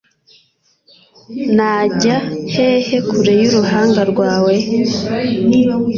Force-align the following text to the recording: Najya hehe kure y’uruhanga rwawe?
Najya 1.55 2.15
hehe 2.53 2.97
kure 3.09 3.33
y’uruhanga 3.41 4.01
rwawe? 4.11 4.53